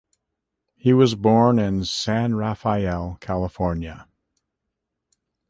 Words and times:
He 0.73 0.93
was 0.93 1.13
born 1.13 1.59
in 1.59 1.85
San 1.85 2.33
Rafael, 2.33 3.19
California. 3.21 4.07